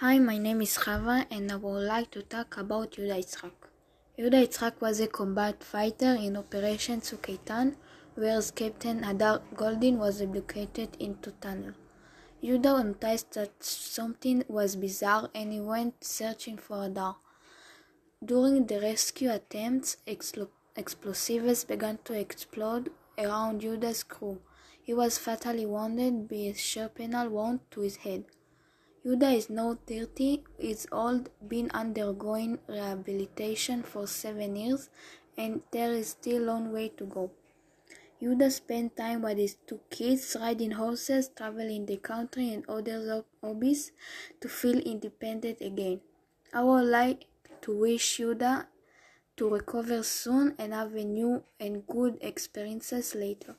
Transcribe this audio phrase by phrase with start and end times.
[0.00, 3.54] Hi, my name is Chava and I would like to talk about Yehuda Yitzhak.
[4.18, 7.76] Yehuda Yitzhak was a combat fighter in Operation Tzuk Eitan,
[8.14, 11.72] where Captain Hadar Goldin was abducted into tunnel.
[12.42, 17.16] Yehuda noticed that something was bizarre and he went searching for Hadar.
[18.22, 24.42] During the rescue attempts, expl- explosives began to explode around Yehuda's crew.
[24.82, 28.24] He was fatally wounded by a shrapnel wound to his head.
[29.06, 34.90] Yehuda is now 30 years old, been undergoing rehabilitation for seven years,
[35.38, 37.30] and there is still a long way to go.
[38.20, 43.92] Yuda spent time with his two kids, riding horses, traveling the country, and other hobbies
[44.40, 46.00] to feel independent again.
[46.52, 47.26] I would like
[47.60, 48.66] to wish Yuda
[49.36, 53.54] to recover soon and have a new and good experiences later.